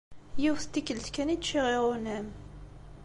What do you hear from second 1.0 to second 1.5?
kan i